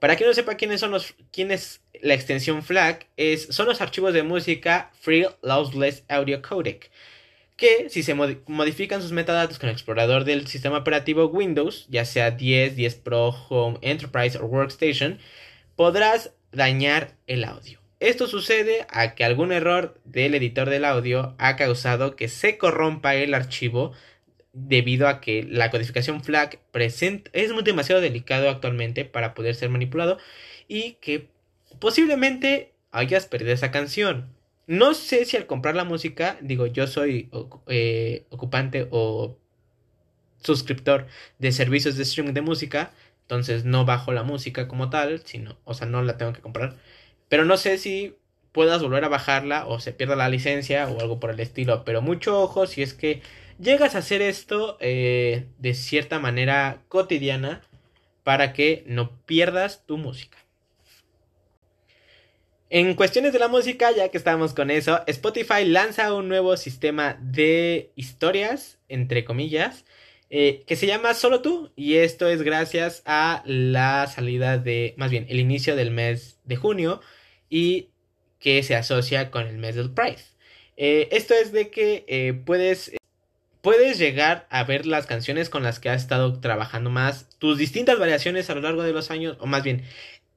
Para 0.00 0.16
quien 0.16 0.28
no 0.28 0.34
sepa 0.34 0.56
quiénes 0.56 0.80
son 0.80 0.90
los, 0.90 1.14
quién 1.30 1.50
es 1.50 1.82
la 2.00 2.14
extensión 2.14 2.62
FLAC, 2.62 3.06
es, 3.18 3.48
son 3.50 3.66
los 3.66 3.82
archivos 3.82 4.14
de 4.14 4.22
música 4.22 4.90
Free 4.98 5.26
Lossless 5.42 6.04
Audio 6.08 6.40
Codec, 6.40 6.90
que 7.56 7.90
si 7.90 8.02
se 8.02 8.14
modifican 8.14 9.02
sus 9.02 9.12
metadatos 9.12 9.58
con 9.58 9.68
el 9.68 9.74
explorador 9.74 10.24
del 10.24 10.46
sistema 10.46 10.78
operativo 10.78 11.26
Windows, 11.26 11.86
ya 11.90 12.06
sea 12.06 12.30
10, 12.30 12.76
10 12.76 12.94
Pro, 12.96 13.28
Home, 13.50 13.78
Enterprise 13.82 14.38
o 14.38 14.46
Workstation, 14.46 15.18
podrás 15.76 16.32
dañar 16.50 17.16
el 17.26 17.44
audio. 17.44 17.78
Esto 18.00 18.26
sucede 18.26 18.86
a 18.88 19.14
que 19.14 19.24
algún 19.24 19.52
error 19.52 20.00
del 20.06 20.34
editor 20.34 20.70
del 20.70 20.86
audio 20.86 21.34
ha 21.36 21.56
causado 21.56 22.16
que 22.16 22.28
se 22.28 22.56
corrompa 22.56 23.14
el 23.14 23.34
archivo 23.34 23.92
debido 24.52 25.08
a 25.08 25.20
que 25.20 25.44
la 25.44 25.70
codificación 25.70 26.22
FLAC 26.22 26.58
presenta, 26.72 27.30
es 27.32 27.52
muy 27.52 27.62
demasiado 27.62 28.00
delicado 28.00 28.48
actualmente 28.48 29.04
para 29.04 29.34
poder 29.34 29.54
ser 29.54 29.70
manipulado 29.70 30.18
y 30.68 30.94
que 31.00 31.28
posiblemente 31.78 32.72
hayas 32.90 33.26
perdido 33.26 33.52
esa 33.52 33.70
canción. 33.70 34.34
No 34.66 34.94
sé 34.94 35.24
si 35.24 35.36
al 35.36 35.46
comprar 35.46 35.74
la 35.74 35.84
música, 35.84 36.38
digo, 36.40 36.66
yo 36.66 36.86
soy 36.86 37.28
eh, 37.66 38.24
ocupante 38.30 38.88
o 38.90 39.36
suscriptor 40.42 41.06
de 41.38 41.52
servicios 41.52 41.96
de 41.96 42.04
streaming 42.04 42.32
de 42.32 42.40
música, 42.40 42.92
entonces 43.22 43.64
no 43.64 43.84
bajo 43.84 44.12
la 44.12 44.22
música 44.22 44.68
como 44.68 44.90
tal, 44.90 45.22
sino, 45.24 45.58
o 45.64 45.74
sea, 45.74 45.86
no 45.86 46.02
la 46.02 46.16
tengo 46.16 46.32
que 46.32 46.40
comprar. 46.40 46.76
Pero 47.28 47.44
no 47.44 47.56
sé 47.56 47.78
si 47.78 48.16
puedas 48.52 48.82
volver 48.82 49.04
a 49.04 49.08
bajarla 49.08 49.66
o 49.66 49.80
se 49.80 49.92
pierda 49.92 50.16
la 50.16 50.28
licencia 50.28 50.88
o 50.88 51.00
algo 51.00 51.20
por 51.20 51.30
el 51.30 51.40
estilo. 51.40 51.84
Pero 51.84 52.02
mucho 52.02 52.40
ojo 52.40 52.66
si 52.66 52.82
es 52.82 52.94
que 52.94 53.22
llegas 53.60 53.94
a 53.94 53.98
hacer 53.98 54.22
esto 54.22 54.76
eh, 54.80 55.46
de 55.58 55.74
cierta 55.74 56.18
manera 56.18 56.82
cotidiana 56.88 57.62
para 58.24 58.52
que 58.52 58.82
no 58.86 59.16
pierdas 59.26 59.84
tu 59.86 59.98
música. 59.98 60.38
En 62.70 62.94
cuestiones 62.94 63.32
de 63.32 63.40
la 63.40 63.48
música, 63.48 63.90
ya 63.90 64.10
que 64.10 64.18
estamos 64.18 64.54
con 64.54 64.70
eso, 64.70 65.00
Spotify 65.08 65.64
lanza 65.64 66.14
un 66.14 66.28
nuevo 66.28 66.56
sistema 66.56 67.18
de 67.20 67.90
historias, 67.96 68.78
entre 68.88 69.24
comillas, 69.24 69.84
eh, 70.30 70.62
que 70.66 70.76
se 70.76 70.86
llama 70.86 71.14
Solo 71.14 71.42
tú. 71.42 71.72
Y 71.74 71.96
esto 71.96 72.28
es 72.28 72.42
gracias 72.42 73.02
a 73.06 73.42
la 73.44 74.06
salida 74.06 74.56
de, 74.56 74.94
más 74.96 75.10
bien, 75.10 75.26
el 75.28 75.40
inicio 75.40 75.74
del 75.74 75.90
mes 75.90 76.38
de 76.44 76.56
junio 76.56 77.00
y 77.48 77.88
que 78.38 78.62
se 78.62 78.76
asocia 78.76 79.32
con 79.32 79.48
el 79.48 79.58
mes 79.58 79.74
del 79.74 79.90
Pride. 79.90 80.22
Eh, 80.76 81.08
esto 81.10 81.34
es 81.34 81.50
de 81.50 81.70
que 81.70 82.40
puedes, 82.46 82.92
puedes 83.62 83.98
llegar 83.98 84.46
a 84.50 84.64
ver 84.64 84.86
las 84.86 85.06
canciones 85.06 85.50
con 85.50 85.62
las 85.62 85.80
que 85.80 85.90
has 85.90 86.02
estado 86.02 86.40
trabajando 86.40 86.90
más, 86.90 87.28
tus 87.38 87.58
distintas 87.58 87.98
variaciones 87.98 88.50
a 88.50 88.54
lo 88.54 88.62
largo 88.62 88.82
de 88.82 88.92
los 88.92 89.10
años, 89.10 89.36
o 89.40 89.46
más 89.46 89.62
bien, 89.62 89.84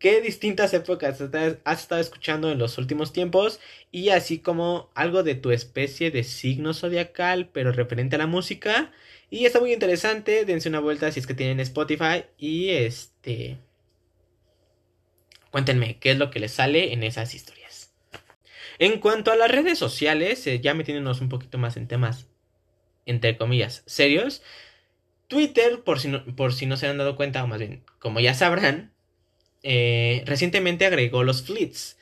qué 0.04 0.20
distintas 0.20 0.74
épocas 0.74 1.22
has 1.64 1.80
estado 1.82 2.02
escuchando 2.02 2.52
en 2.52 2.60
los 2.60 2.78
últimos 2.78 3.14
tiempos 3.14 3.62
y 3.90 4.10
así 4.10 4.40
como 4.40 4.92
algo 4.96 5.24
de 5.24 5.36
tu 5.36 5.52
especie 5.52 6.12
de 6.12 6.26
signo 6.26 6.74
zodiacal, 6.74 7.50
pero 7.54 7.72
referente 7.72 8.18
a 8.18 8.20
la 8.20 8.28
música. 8.28 8.92
Y 9.30 9.46
está 9.46 9.62
muy 9.62 9.72
interesante, 9.72 10.44
dense 10.44 10.68
una 10.68 10.82
vuelta 10.82 11.10
si 11.12 11.22
es 11.22 11.26
que 11.26 11.34
tienen 11.34 11.62
Spotify 11.62 12.26
y 12.38 12.72
este... 12.72 13.58
Cuéntenme 15.52 16.00
qué 16.00 16.12
es 16.12 16.18
lo 16.18 16.30
que 16.32 16.40
les 16.40 16.52
sale 16.52 16.92
en 16.92 17.04
esas 17.04 17.34
historias. 17.34 17.94
En 18.80 19.00
cuanto 19.00 19.32
a 19.32 19.36
las 19.38 19.50
redes 19.50 19.80
sociales, 19.80 20.46
eh, 20.48 20.60
ya 20.60 20.74
metiéndonos 20.74 21.22
un 21.22 21.30
poquito 21.30 21.58
más 21.58 21.78
en 21.78 21.88
temas, 21.88 22.28
entre 23.06 23.38
comillas, 23.38 23.84
serios. 23.86 24.42
Twitter, 25.28 25.84
por 25.84 26.00
si 26.00 26.10
no, 26.10 26.24
por 26.36 26.54
si 26.54 26.66
no 26.66 26.78
se 26.78 26.88
han 26.88 26.98
dado 26.98 27.16
cuenta, 27.16 27.44
o 27.44 27.48
más 27.48 27.60
bien, 27.60 27.84
como 28.00 28.20
ya 28.20 28.34
sabrán, 28.34 28.94
eh, 29.64 30.24
recientemente 30.26 30.86
agregó 30.86 31.24
los 31.24 31.44
fleets 31.44 31.98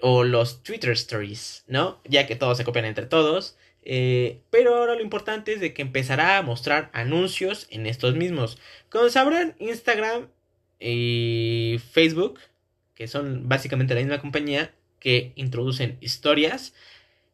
o 0.00 0.24
los 0.24 0.62
Twitter 0.62 0.90
Stories, 0.92 1.64
¿no? 1.66 2.00
Ya 2.04 2.26
que 2.26 2.36
todos 2.36 2.56
se 2.58 2.64
copian 2.64 2.84
entre 2.84 3.06
todos. 3.06 3.56
Eh, 3.82 4.42
pero 4.50 4.76
ahora 4.76 4.94
lo 4.94 5.00
importante 5.00 5.54
es 5.54 5.60
de 5.60 5.72
que 5.72 5.82
empezará 5.82 6.36
a 6.36 6.42
mostrar 6.42 6.90
anuncios 6.92 7.66
en 7.70 7.86
estos 7.86 8.14
mismos. 8.14 8.58
Como 8.90 9.08
sabrán, 9.08 9.56
Instagram 9.58 10.28
y 10.78 11.80
Facebook, 11.92 12.38
que 12.94 13.08
son 13.08 13.48
básicamente 13.48 13.94
la 13.94 14.00
misma 14.00 14.20
compañía, 14.20 14.74
que 15.00 15.32
introducen 15.36 15.96
historias. 16.00 16.74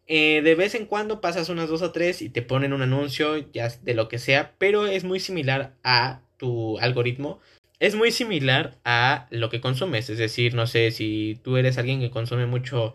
Eh, 0.06 0.42
de 0.42 0.54
vez 0.54 0.75
en 0.75 0.87
cuando 0.87 1.20
pasas 1.20 1.49
unas 1.49 1.68
dos 1.68 1.82
o 1.82 1.92
tres 1.92 2.20
y 2.23 2.28
te 2.28 2.42
ponen 2.42 2.73
un 2.75 2.82
anuncio 2.82 3.50
ya 3.52 3.68
de 3.68 3.94
lo 3.94 4.08
que 4.08 4.18
sea, 4.18 4.54
pero 4.58 4.87
es 4.87 5.04
muy 5.04 5.20
similar 5.20 5.75
a 5.82 6.20
tu 6.37 6.78
algoritmo. 6.78 7.40
Es 7.80 7.94
muy 7.94 8.12
similar 8.12 8.78
a 8.84 9.26
lo 9.30 9.50
que 9.50 9.61
consumes, 9.61 10.11
es 10.11 10.18
decir, 10.18 10.54
no 10.54 10.66
sé 10.66 10.90
si 10.90 11.40
tú 11.42 11.56
eres 11.56 11.78
alguien 11.78 12.00
que 12.00 12.11
consume 12.11 12.46
mucho 12.46 12.94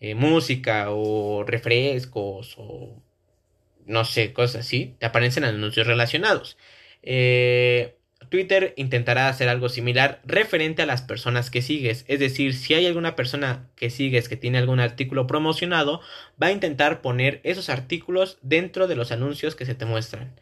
eh, 0.00 0.14
música 0.14 0.90
o 0.90 1.44
refrescos 1.44 2.54
o 2.58 3.02
no 3.86 4.04
sé, 4.04 4.32
cosas 4.32 4.66
así, 4.66 4.96
te 4.98 5.06
aparecen 5.06 5.44
anuncios 5.44 5.86
relacionados. 5.86 6.58
Eh, 7.02 7.95
Twitter 8.28 8.74
intentará 8.76 9.28
hacer 9.28 9.48
algo 9.48 9.68
similar 9.68 10.20
referente 10.24 10.82
a 10.82 10.86
las 10.86 11.02
personas 11.02 11.50
que 11.50 11.62
sigues. 11.62 12.04
Es 12.08 12.20
decir, 12.20 12.54
si 12.54 12.74
hay 12.74 12.86
alguna 12.86 13.16
persona 13.16 13.68
que 13.76 13.90
sigues 13.90 14.28
que 14.28 14.36
tiene 14.36 14.58
algún 14.58 14.80
artículo 14.80 15.26
promocionado, 15.26 16.00
va 16.40 16.48
a 16.48 16.52
intentar 16.52 17.02
poner 17.02 17.40
esos 17.44 17.68
artículos 17.68 18.38
dentro 18.42 18.86
de 18.88 18.96
los 18.96 19.12
anuncios 19.12 19.54
que 19.54 19.66
se 19.66 19.74
te 19.74 19.84
muestran. 19.84 20.32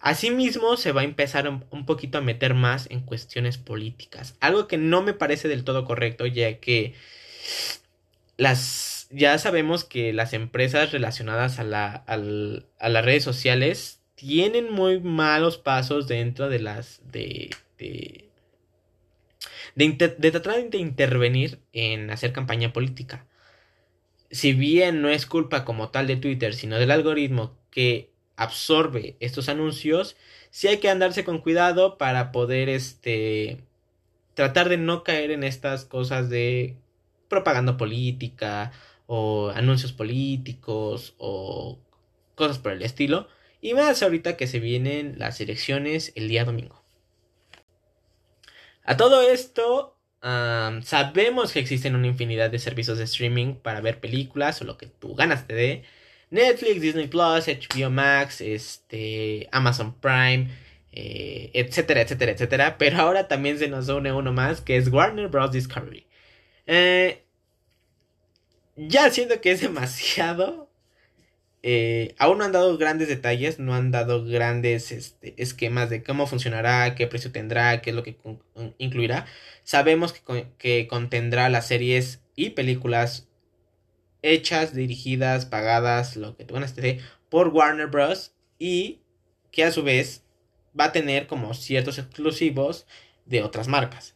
Asimismo, 0.00 0.76
se 0.76 0.92
va 0.92 1.00
a 1.00 1.04
empezar 1.04 1.48
un 1.48 1.86
poquito 1.86 2.18
a 2.18 2.22
meter 2.22 2.54
más 2.54 2.86
en 2.90 3.00
cuestiones 3.00 3.58
políticas. 3.58 4.36
Algo 4.40 4.68
que 4.68 4.78
no 4.78 5.02
me 5.02 5.12
parece 5.12 5.48
del 5.48 5.64
todo 5.64 5.84
correcto, 5.84 6.26
ya 6.26 6.58
que 6.58 6.94
las 8.36 8.98
ya 9.10 9.38
sabemos 9.38 9.84
que 9.84 10.12
las 10.12 10.32
empresas 10.32 10.92
relacionadas 10.92 11.58
a, 11.58 11.64
la, 11.64 12.04
a 12.06 12.88
las 12.88 13.04
redes 13.04 13.24
sociales 13.24 13.97
tienen 14.18 14.72
muy 14.72 14.98
malos 15.00 15.58
pasos 15.58 16.08
dentro 16.08 16.48
de 16.48 16.58
las 16.58 17.00
de 17.12 17.50
de, 19.76 19.86
de, 20.18 20.30
tratar 20.32 20.70
de 20.70 20.78
intervenir 20.78 21.60
en 21.72 22.10
hacer 22.10 22.32
campaña 22.32 22.72
política. 22.72 23.26
Si 24.30 24.52
bien 24.52 25.00
no 25.02 25.08
es 25.08 25.24
culpa 25.24 25.64
como 25.64 25.90
tal 25.90 26.08
de 26.08 26.16
Twitter, 26.16 26.52
sino 26.54 26.78
del 26.78 26.90
algoritmo 26.90 27.56
que 27.70 28.10
absorbe 28.36 29.16
estos 29.20 29.48
anuncios, 29.48 30.16
sí 30.50 30.66
hay 30.66 30.78
que 30.78 30.90
andarse 30.90 31.24
con 31.24 31.38
cuidado 31.38 31.96
para 31.96 32.32
poder 32.32 32.68
este 32.68 33.58
tratar 34.34 34.68
de 34.68 34.78
no 34.78 35.04
caer 35.04 35.30
en 35.30 35.44
estas 35.44 35.84
cosas 35.84 36.28
de 36.28 36.76
propaganda 37.28 37.76
política 37.76 38.72
o 39.06 39.50
anuncios 39.54 39.92
políticos 39.92 41.14
o 41.18 41.78
cosas 42.34 42.58
por 42.58 42.72
el 42.72 42.82
estilo 42.82 43.28
y 43.60 43.74
más 43.74 44.02
ahorita 44.02 44.36
que 44.36 44.46
se 44.46 44.60
vienen 44.60 45.14
las 45.18 45.40
elecciones 45.40 46.12
el 46.14 46.28
día 46.28 46.44
domingo. 46.44 46.82
A 48.84 48.96
todo 48.96 49.22
esto, 49.22 49.96
sabemos 50.22 51.52
que 51.52 51.60
existen 51.60 51.94
una 51.94 52.06
infinidad 52.06 52.50
de 52.50 52.58
servicios 52.58 52.98
de 52.98 53.04
streaming 53.04 53.54
para 53.54 53.80
ver 53.80 54.00
películas 54.00 54.60
o 54.62 54.64
lo 54.64 54.78
que 54.78 54.86
tú 54.86 55.14
ganas 55.14 55.46
te 55.46 55.54
dé. 55.54 55.84
Netflix, 56.30 56.80
Disney 56.80 57.06
Plus, 57.08 57.46
HBO 57.48 57.90
Max, 57.90 58.40
este, 58.40 59.48
Amazon 59.52 59.94
Prime, 60.00 60.48
eh, 60.92 61.50
etcétera, 61.54 62.02
etcétera, 62.02 62.32
etcétera. 62.32 62.78
Pero 62.78 62.98
ahora 62.98 63.28
también 63.28 63.58
se 63.58 63.68
nos 63.68 63.88
une 63.88 64.12
uno 64.12 64.32
más 64.32 64.60
que 64.60 64.76
es 64.76 64.88
Warner 64.88 65.28
Bros. 65.28 65.52
Discovery. 65.52 66.06
Eh, 66.66 67.24
ya 68.76 69.10
siento 69.10 69.40
que 69.40 69.52
es 69.52 69.60
demasiado 69.60 70.67
eh, 71.62 72.14
aún 72.18 72.38
no 72.38 72.44
han 72.44 72.52
dado 72.52 72.78
grandes 72.78 73.08
detalles, 73.08 73.58
no 73.58 73.74
han 73.74 73.90
dado 73.90 74.24
grandes 74.24 74.92
este, 74.92 75.34
esquemas 75.42 75.90
de 75.90 76.02
cómo 76.02 76.26
funcionará, 76.26 76.94
qué 76.94 77.06
precio 77.06 77.32
tendrá, 77.32 77.80
qué 77.82 77.90
es 77.90 77.96
lo 77.96 78.02
que 78.02 78.16
incluirá. 78.78 79.26
Sabemos 79.64 80.14
que, 80.58 80.86
contendrá 80.88 81.48
las 81.48 81.66
series 81.66 82.22
y 82.36 82.50
películas 82.50 83.28
hechas, 84.22 84.74
dirigidas, 84.74 85.46
pagadas, 85.46 86.16
lo 86.16 86.36
que 86.36 86.44
tú 86.44 86.56
esté 86.58 87.00
por 87.28 87.48
Warner 87.48 87.88
Bros. 87.88 88.32
y 88.58 89.00
que 89.50 89.64
a 89.64 89.72
su 89.72 89.82
vez 89.82 90.24
va 90.78 90.86
a 90.86 90.92
tener 90.92 91.26
como 91.26 91.54
ciertos 91.54 91.98
exclusivos 91.98 92.86
de 93.26 93.42
otras 93.42 93.68
marcas. 93.68 94.14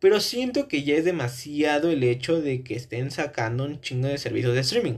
Pero 0.00 0.20
siento 0.20 0.68
que 0.68 0.82
ya 0.84 0.94
es 0.96 1.04
demasiado 1.04 1.90
el 1.90 2.04
hecho 2.04 2.40
de 2.40 2.62
que 2.62 2.74
estén 2.74 3.10
sacando 3.10 3.64
un 3.64 3.80
chingo 3.80 4.08
de 4.08 4.18
servicios 4.18 4.54
de 4.54 4.60
streaming. 4.60 4.96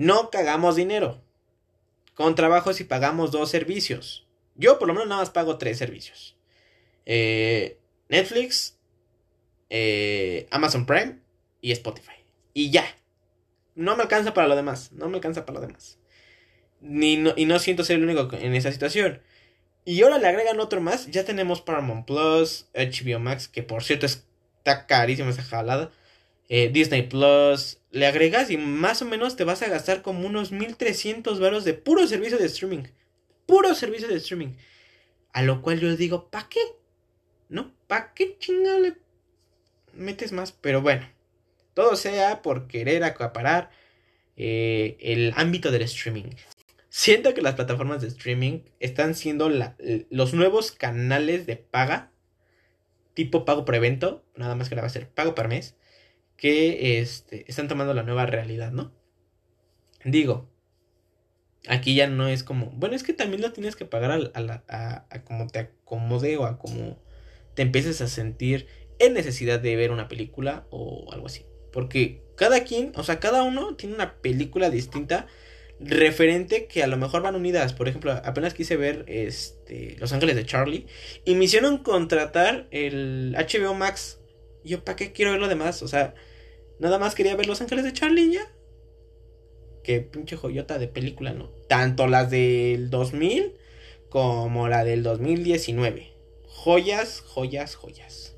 No 0.00 0.30
cagamos 0.30 0.76
dinero. 0.76 1.20
Con 2.14 2.34
trabajo 2.34 2.72
si 2.72 2.84
pagamos 2.84 3.32
dos 3.32 3.50
servicios. 3.50 4.26
Yo 4.54 4.78
por 4.78 4.88
lo 4.88 4.94
menos 4.94 5.10
nada 5.10 5.20
más 5.20 5.28
pago 5.28 5.58
tres 5.58 5.76
servicios. 5.76 6.38
Eh, 7.04 7.78
Netflix, 8.08 8.78
eh, 9.68 10.48
Amazon 10.50 10.86
Prime 10.86 11.18
y 11.60 11.72
Spotify. 11.72 12.14
Y 12.54 12.70
ya. 12.70 12.86
No 13.74 13.94
me 13.94 14.04
alcanza 14.04 14.32
para 14.32 14.48
lo 14.48 14.56
demás. 14.56 14.90
No 14.92 15.10
me 15.10 15.16
alcanza 15.16 15.44
para 15.44 15.60
lo 15.60 15.66
demás. 15.66 15.98
Ni 16.80 17.22
y 17.36 17.44
no 17.44 17.58
siento 17.58 17.84
ser 17.84 17.96
el 17.96 18.04
único 18.04 18.34
en 18.34 18.54
esa 18.54 18.72
situación. 18.72 19.20
Y 19.84 20.00
ahora 20.00 20.16
le 20.16 20.28
agregan 20.28 20.60
otro 20.60 20.80
más. 20.80 21.08
Ya 21.10 21.26
tenemos 21.26 21.60
Paramount 21.60 22.06
Plus, 22.06 22.70
HBO 22.72 23.18
Max, 23.18 23.48
que 23.48 23.62
por 23.62 23.84
cierto 23.84 24.06
está 24.06 24.86
carísima 24.86 25.28
esa 25.28 25.42
jalada. 25.42 25.90
Eh, 26.52 26.68
Disney 26.68 27.02
Plus. 27.02 27.78
Le 27.92 28.06
agregas 28.06 28.50
y 28.50 28.56
más 28.56 29.00
o 29.02 29.04
menos 29.04 29.36
te 29.36 29.44
vas 29.44 29.62
a 29.62 29.68
gastar 29.68 30.02
como 30.02 30.26
unos 30.26 30.50
1300 30.50 31.38
baros 31.38 31.64
de 31.64 31.74
puro 31.74 32.06
servicio 32.08 32.38
de 32.38 32.46
streaming. 32.46 32.82
Puro 33.46 33.72
servicio 33.74 34.08
de 34.08 34.16
streaming. 34.16 34.54
A 35.32 35.42
lo 35.42 35.62
cual 35.62 35.78
yo 35.78 35.96
digo, 35.96 36.28
¿para 36.28 36.48
qué? 36.48 36.60
¿No? 37.48 37.72
¿Para 37.86 38.12
qué 38.14 38.36
chingale 38.38 38.96
metes 39.94 40.32
más? 40.32 40.50
Pero 40.50 40.82
bueno, 40.82 41.08
todo 41.72 41.94
sea 41.94 42.42
por 42.42 42.66
querer 42.66 43.04
acaparar 43.04 43.70
eh, 44.36 44.96
el 45.00 45.32
ámbito 45.36 45.70
del 45.70 45.82
streaming. 45.82 46.30
Siento 46.88 47.32
que 47.32 47.42
las 47.42 47.54
plataformas 47.54 48.02
de 48.02 48.08
streaming 48.08 48.62
están 48.80 49.14
siendo 49.14 49.48
los 49.48 50.34
nuevos 50.34 50.72
canales 50.72 51.46
de 51.46 51.54
paga, 51.54 52.10
tipo 53.14 53.44
pago 53.44 53.64
por 53.64 53.76
evento, 53.76 54.24
nada 54.34 54.56
más 54.56 54.68
que 54.68 54.74
va 54.74 54.82
a 54.82 54.88
ser 54.88 55.08
pago 55.08 55.36
por 55.36 55.46
mes, 55.46 55.76
que 56.40 57.00
este, 57.00 57.44
están 57.48 57.68
tomando 57.68 57.92
la 57.92 58.02
nueva 58.02 58.24
realidad, 58.24 58.72
¿no? 58.72 58.92
Digo, 60.06 60.50
aquí 61.68 61.94
ya 61.94 62.06
no 62.06 62.28
es 62.28 62.42
como, 62.42 62.70
bueno, 62.70 62.96
es 62.96 63.02
que 63.02 63.12
también 63.12 63.42
lo 63.42 63.52
tienes 63.52 63.76
que 63.76 63.84
pagar 63.84 64.10
a, 64.10 65.04
a, 65.10 65.24
como 65.24 65.48
te 65.48 65.58
acomode 65.58 66.38
o 66.38 66.46
a 66.46 66.58
como 66.58 66.98
te 67.54 67.60
empieces 67.60 68.00
a 68.00 68.08
sentir 68.08 68.66
en 68.98 69.12
necesidad 69.12 69.60
de 69.60 69.76
ver 69.76 69.90
una 69.90 70.08
película 70.08 70.66
o 70.70 71.12
algo 71.12 71.26
así. 71.26 71.44
Porque 71.72 72.22
cada 72.36 72.64
quien, 72.64 72.92
o 72.96 73.04
sea, 73.04 73.20
cada 73.20 73.42
uno 73.42 73.76
tiene 73.76 73.94
una 73.94 74.14
película 74.22 74.70
distinta 74.70 75.26
referente 75.78 76.66
que 76.66 76.82
a 76.82 76.86
lo 76.86 76.96
mejor 76.96 77.20
van 77.20 77.36
unidas. 77.36 77.74
Por 77.74 77.86
ejemplo, 77.86 78.12
apenas 78.12 78.54
quise 78.54 78.78
ver 78.78 79.04
este 79.08 79.96
Los 79.98 80.14
Ángeles 80.14 80.36
de 80.36 80.46
Charlie 80.46 80.86
y 81.26 81.34
me 81.34 81.44
hicieron 81.44 81.78
contratar 81.78 82.66
el 82.70 83.36
HBO 83.36 83.74
Max. 83.74 84.20
yo, 84.64 84.82
¿para 84.84 84.96
qué 84.96 85.12
quiero 85.12 85.32
ver 85.32 85.40
lo 85.40 85.48
demás? 85.48 85.82
O 85.82 85.88
sea, 85.88 86.14
nada 86.80 86.98
más 86.98 87.14
quería 87.14 87.36
ver 87.36 87.46
Los 87.46 87.60
Ángeles 87.60 87.84
de 87.84 87.92
Charlie 87.92 88.32
ya. 88.32 88.50
Qué 89.84 90.00
pinche 90.00 90.36
joyota 90.36 90.78
de 90.78 90.88
película, 90.88 91.32
¿no? 91.32 91.50
Tanto 91.68 92.06
las 92.06 92.30
del 92.30 92.90
2000 92.90 93.56
como 94.08 94.68
la 94.68 94.84
del 94.84 95.02
2019. 95.02 96.12
Joyas, 96.46 97.20
joyas, 97.20 97.76
joyas. 97.76 98.34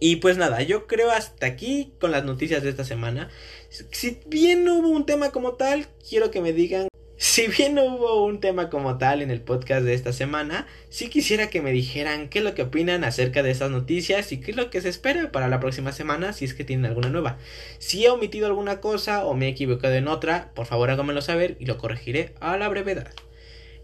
Y 0.00 0.16
pues 0.16 0.36
nada, 0.36 0.62
yo 0.62 0.88
creo 0.88 1.12
hasta 1.12 1.46
aquí 1.46 1.92
con 2.00 2.10
las 2.10 2.24
noticias 2.24 2.62
de 2.62 2.70
esta 2.70 2.84
semana. 2.84 3.30
Si 3.68 4.18
bien 4.26 4.64
no 4.64 4.78
hubo 4.78 4.88
un 4.88 5.06
tema 5.06 5.30
como 5.30 5.54
tal, 5.54 5.86
quiero 6.08 6.32
que 6.32 6.40
me 6.40 6.52
digan. 6.52 6.88
Si 7.22 7.46
bien 7.46 7.76
no 7.76 7.84
hubo 7.84 8.24
un 8.24 8.40
tema 8.40 8.68
como 8.68 8.98
tal 8.98 9.22
en 9.22 9.30
el 9.30 9.40
podcast 9.40 9.84
de 9.84 9.94
esta 9.94 10.12
semana, 10.12 10.66
sí 10.88 11.08
quisiera 11.08 11.50
que 11.50 11.62
me 11.62 11.70
dijeran 11.70 12.28
qué 12.28 12.40
es 12.40 12.44
lo 12.44 12.52
que 12.52 12.62
opinan 12.62 13.04
acerca 13.04 13.44
de 13.44 13.52
esas 13.52 13.70
noticias 13.70 14.32
y 14.32 14.40
qué 14.40 14.50
es 14.50 14.56
lo 14.56 14.70
que 14.70 14.80
se 14.80 14.88
espera 14.88 15.30
para 15.30 15.46
la 15.46 15.60
próxima 15.60 15.92
semana 15.92 16.32
si 16.32 16.46
es 16.46 16.52
que 16.52 16.64
tienen 16.64 16.84
alguna 16.84 17.10
nueva. 17.10 17.38
Si 17.78 18.04
he 18.04 18.10
omitido 18.10 18.48
alguna 18.48 18.80
cosa 18.80 19.24
o 19.24 19.34
me 19.34 19.46
he 19.46 19.50
equivocado 19.50 19.94
en 19.94 20.08
otra, 20.08 20.50
por 20.56 20.66
favor 20.66 20.90
háganmelo 20.90 21.22
saber 21.22 21.56
y 21.60 21.66
lo 21.66 21.78
corregiré 21.78 22.34
a 22.40 22.56
la 22.56 22.68
brevedad. 22.68 23.12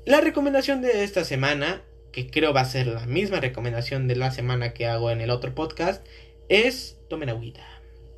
La 0.04 0.20
recomendación 0.20 0.82
de 0.82 1.04
esta 1.04 1.24
semana 1.24 1.84
que 2.10 2.28
creo 2.28 2.52
va 2.52 2.62
a 2.62 2.64
ser 2.64 2.88
la 2.88 3.06
misma 3.06 3.38
recomendación 3.38 4.08
de 4.08 4.16
la 4.16 4.32
semana 4.32 4.74
que 4.74 4.88
hago 4.88 5.12
en 5.12 5.20
el 5.20 5.30
otro 5.30 5.54
podcast, 5.54 6.04
es 6.48 6.98
tomen 7.08 7.28
agüita. 7.28 7.64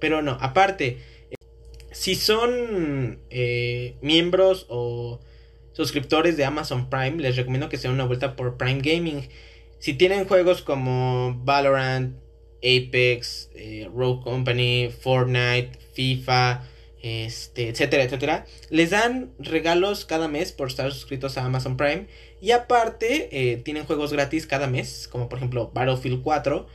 Pero 0.00 0.22
no, 0.22 0.38
aparte, 0.40 0.98
si 1.92 2.14
son 2.14 3.20
eh, 3.30 3.97
miembros 4.00 4.66
o 4.68 5.20
suscriptores 5.73 6.37
de 6.37 6.44
Amazon 6.44 6.90
Prime, 6.90 7.23
les 7.23 7.37
recomiendo 7.37 7.68
que 7.68 7.76
se 7.76 7.88
den 7.88 7.94
una 7.94 8.04
vuelta 8.04 8.37
por 8.37 8.56
Prime 8.56 8.80
Gaming. 8.80 9.28
Si 9.78 9.94
tienen 9.94 10.26
juegos 10.26 10.62
como 10.62 11.40
Valorant, 11.44 12.16
Apex, 12.59 13.50
eh, 13.54 13.88
Rogue 13.94 14.23
Company, 14.23 14.90
Fortnite, 14.90 15.73
FIFA, 15.94 16.62
este, 17.02 17.70
etcétera, 17.70 18.04
etcétera, 18.04 18.47
les 18.68 18.90
dan 18.90 19.32
regalos 19.38 20.04
cada 20.04 20.28
mes 20.28 20.52
por 20.52 20.69
estar 20.69 20.93
suscritos 20.93 21.38
a 21.38 21.45
Amazon 21.45 21.76
Prime. 21.76 22.06
Y 22.41 22.52
aparte, 22.52 23.28
eh, 23.32 23.56
tienen 23.56 23.84
juegos 23.84 24.12
gratis 24.12 24.47
cada 24.47 24.67
mes, 24.67 25.08
como 25.08 25.28
por 25.28 25.38
ejemplo 25.38 25.71
Battlefield 25.73 26.23
4, 26.23 26.67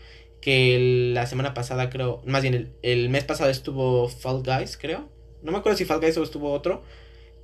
que 0.42 1.12
la 1.14 1.26
semana 1.28 1.54
pasada 1.54 1.90
creo, 1.90 2.22
más 2.26 2.42
bien 2.44 2.74
el, 2.82 3.10
mes 3.10 3.24
pasado 3.24 3.50
estuvo 3.50 4.08
Fall 4.10 4.44
Guys, 4.44 4.78
creo. 4.78 5.10
No 5.46 5.52
me 5.52 5.60
acuerdo 5.60 5.78
si 5.78 5.86
Fall 5.86 6.02
Guys 6.02 6.18
o 6.18 6.24
estuvo 6.24 6.52
otro. 6.52 6.84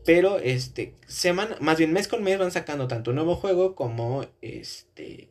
Pero 0.04 0.40
este, 0.40 0.96
semana, 1.06 1.56
más 1.60 1.78
bien 1.78 1.94
mes 1.94 2.08
con 2.08 2.24
mes 2.24 2.40
van 2.40 2.52
sacando 2.52 2.88
tanto 2.88 3.12
un 3.12 3.16
nuevo 3.16 3.36
juego 3.36 3.76
como 3.76 4.26
este 4.42 5.30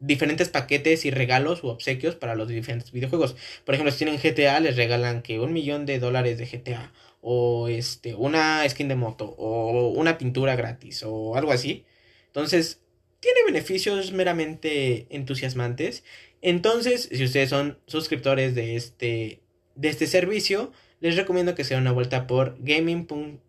diferentes 0.00 0.48
paquetes 0.48 1.04
y 1.04 1.10
regalos 1.10 1.62
u 1.62 1.68
obsequios 1.68 2.16
para 2.16 2.34
los 2.34 2.48
diferentes 2.48 2.90
videojuegos. 2.90 3.36
Por 3.64 3.74
ejemplo, 3.74 3.92
si 3.92 3.98
tienen 4.04 4.20
GTA, 4.20 4.58
les 4.60 4.76
regalan 4.76 5.22
que 5.22 5.38
un 5.40 5.52
millón 5.52 5.86
de 5.86 5.98
dólares 5.98 6.38
de 6.38 6.46
GTA. 6.46 6.92
O 7.20 7.68
este, 7.68 8.14
una 8.14 8.66
skin 8.68 8.88
de 8.88 8.96
moto. 8.96 9.34
O 9.36 9.90
una 9.90 10.16
pintura 10.18 10.56
gratis. 10.56 11.02
O 11.06 11.36
algo 11.36 11.52
así. 11.52 11.84
Entonces, 12.28 12.80
tiene 13.20 13.44
beneficios 13.44 14.12
meramente 14.12 15.06
entusiasmantes. 15.10 16.02
Entonces, 16.40 17.10
si 17.12 17.22
ustedes 17.22 17.50
son 17.50 17.78
suscriptores 17.86 18.54
de 18.54 18.76
este, 18.76 19.40
de 19.74 19.88
este 19.90 20.06
servicio, 20.06 20.72
les 21.00 21.16
recomiendo 21.16 21.54
que 21.54 21.64
se 21.64 21.76
una 21.76 21.92
vuelta 21.92 22.26
por 22.26 22.56
gaming. 22.60 23.40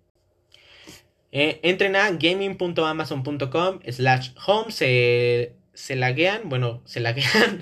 Eh, 1.33 1.59
entren 1.63 1.95
a 1.95 2.11
gaming.amazon.com 2.11 3.79
slash 3.89 4.31
home. 4.45 4.71
Se, 4.71 5.53
se 5.73 5.95
laguean. 5.95 6.49
Bueno, 6.49 6.81
se 6.85 7.01
laguean. 7.01 7.61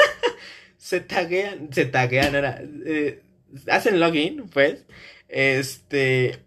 se 0.76 1.00
taguean. 1.00 1.72
Se 1.72 1.86
taguean. 1.86 2.34
Eh, 2.86 3.22
hacen 3.70 4.00
login, 4.00 4.48
pues. 4.48 4.84
Este 5.28 6.42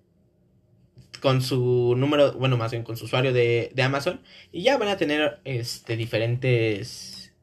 con 1.19 1.41
su 1.41 1.95
número, 1.97 2.31
bueno, 2.33 2.55
más 2.55 2.71
bien 2.71 2.83
con 2.83 2.95
su 2.95 3.03
usuario 3.05 3.33
de, 3.33 3.73
Amazon. 3.83 4.21
Y 4.51 4.63
ya 4.63 4.77
van 4.77 4.87
a 4.87 4.97
tener 4.97 5.39
este, 5.43 5.97
diferentes 5.97 7.33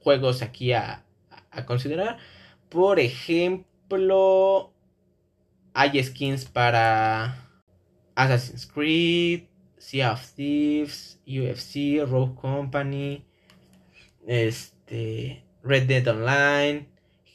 juegos 0.00 0.42
aquí 0.42 0.72
a, 0.72 1.04
a 1.50 1.66
considerar. 1.66 2.18
Por 2.70 2.98
ejemplo, 2.98 3.71
hay 5.74 6.02
skins 6.02 6.44
para 6.44 7.36
Assassin's 8.14 8.66
Creed, 8.66 9.44
Sea 9.78 10.12
of 10.12 10.24
Thieves, 10.34 11.18
UFC, 11.26 12.04
Rogue 12.06 12.34
Company, 12.40 13.24
este, 14.26 15.42
Red 15.62 15.86
Dead 15.86 16.06
Online, 16.08 16.86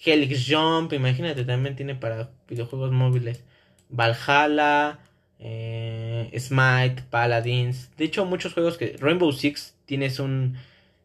Helix 0.03 0.45
Jump, 0.47 0.93
imagínate, 0.93 1.43
también 1.43 1.75
tiene 1.75 1.95
para 1.95 2.31
videojuegos 2.47 2.91
móviles. 2.91 3.43
Valhalla, 3.89 4.99
eh, 5.39 6.31
Smite, 6.37 7.03
Paladins. 7.09 7.89
De 7.97 8.05
hecho, 8.05 8.25
muchos 8.25 8.53
juegos 8.53 8.77
que. 8.77 8.95
Rainbow 8.99 9.31
Six 9.31 9.75
tienes 9.85 10.19
un 10.19 10.57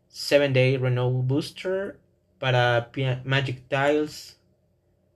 7 0.09 0.51
Day 0.51 0.77
Renault 0.77 1.27
Booster 1.27 1.99
para 2.39 2.91
Magic 3.25 3.63
Tiles, 3.69 4.41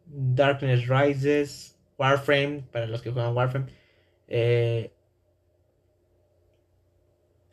Darkness 0.07 0.89
Rises, 0.89 1.77
Warframe 1.99 2.65
para 2.73 2.87
los 2.87 3.03
que 3.03 3.11
juegan 3.11 3.35
Warframe, 3.35 3.67
eh, 4.29 4.91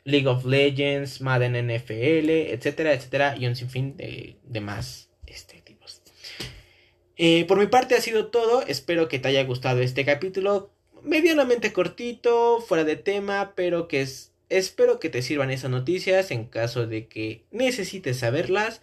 League 0.04 0.26
of 0.26 0.44
Legends, 0.44 1.20
Madden 1.20 1.54
NFL, 1.54 2.28
etcétera, 2.52 2.92
etcétera, 2.92 3.36
y 3.38 3.46
un 3.46 3.56
sinfín 3.56 3.96
de, 3.96 4.36
de 4.44 4.60
más 4.60 5.10
este, 5.26 5.62
tipos. 5.62 6.02
Eh, 7.16 7.44
por 7.46 7.58
mi 7.58 7.66
parte 7.66 7.94
ha 7.94 8.00
sido 8.00 8.26
todo. 8.26 8.62
Espero 8.66 9.08
que 9.08 9.18
te 9.18 9.28
haya 9.28 9.44
gustado 9.44 9.80
este 9.80 10.04
capítulo 10.04 10.70
medianamente 11.02 11.72
cortito, 11.72 12.60
fuera 12.60 12.84
de 12.84 12.96
tema, 12.96 13.52
pero 13.54 13.88
que 13.88 14.00
es, 14.00 14.32
espero 14.48 14.98
que 14.98 15.10
te 15.10 15.22
sirvan 15.22 15.50
esas 15.50 15.70
noticias 15.70 16.30
en 16.30 16.46
caso 16.46 16.86
de 16.86 17.06
que 17.06 17.44
necesites 17.50 18.18
saberlas. 18.18 18.80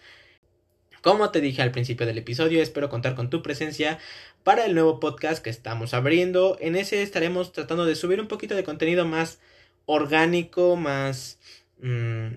Como 1.02 1.32
te 1.32 1.42
dije 1.42 1.62
al 1.62 1.72
principio 1.72 2.06
del 2.06 2.20
episodio, 2.20 2.62
espero 2.62 2.90
contar 2.90 3.16
con 3.16 3.30
tu 3.30 3.42
presencia 3.42 3.98
para 4.44 4.66
el 4.66 4.76
nuevo 4.76 5.00
podcast 5.00 5.44
que 5.44 5.50
estamos 5.50 5.94
abriendo. 5.94 6.58
En 6.60 6.76
ese 6.76 7.02
estaremos 7.02 7.52
tratando 7.52 7.86
de 7.86 7.96
subir 7.96 8.22
un 8.22 8.28
poquito 8.28 8.56
de 8.56 8.64
contenido 8.64 9.06
más 9.06 9.40
orgánico, 9.86 10.76
más 10.76 11.40
mm, 11.82 12.36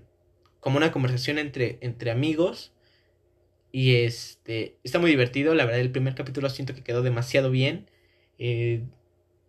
como 0.61 0.79
una 0.79 0.92
conversación 0.92 1.38
entre, 1.38 1.79
entre 1.83 2.11
amigos. 2.11 2.72
Y 3.70 3.96
este 3.96 4.79
está 4.83 4.98
muy 4.98 5.11
divertido. 5.11 5.55
La 5.55 5.66
verdad, 5.66 5.81
el 5.81 5.92
primer 5.92 6.14
capítulo 6.14 6.48
siento 6.48 6.74
que 6.74 6.83
quedó 6.83 7.03
demasiado 7.03 7.50
bien. 7.50 7.90
Eh, 8.38 8.85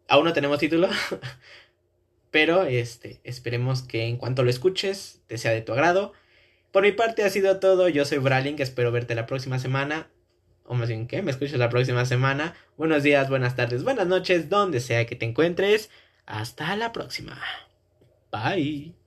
Aún 0.07 0.25
no 0.25 0.33
tenemos 0.33 0.59
título. 0.59 0.89
Pero 2.31 2.63
este, 2.63 3.21
esperemos 3.23 3.81
que 3.81 4.05
en 4.07 4.17
cuanto 4.17 4.43
lo 4.43 4.49
escuches 4.49 5.21
te 5.27 5.37
sea 5.37 5.51
de 5.51 5.61
tu 5.61 5.73
agrado. 5.73 6.13
Por 6.75 6.83
mi 6.83 6.91
parte 6.91 7.23
ha 7.23 7.29
sido 7.29 7.61
todo. 7.61 7.87
Yo 7.87 8.03
soy 8.03 8.17
Braling, 8.17 8.57
espero 8.59 8.91
verte 8.91 9.15
la 9.15 9.27
próxima 9.27 9.59
semana. 9.59 10.09
O 10.65 10.73
más 10.73 10.89
bien 10.89 11.07
que 11.07 11.21
me 11.21 11.31
escuches 11.31 11.57
la 11.57 11.69
próxima 11.69 12.03
semana. 12.03 12.53
Buenos 12.75 13.01
días, 13.01 13.29
buenas 13.29 13.55
tardes, 13.55 13.85
buenas 13.85 14.07
noches, 14.07 14.49
donde 14.49 14.81
sea 14.81 15.05
que 15.05 15.15
te 15.15 15.23
encuentres. 15.23 15.89
Hasta 16.25 16.75
la 16.75 16.91
próxima. 16.91 17.39
Bye. 18.29 19.04